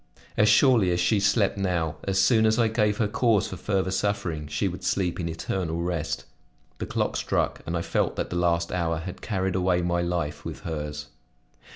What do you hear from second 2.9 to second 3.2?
her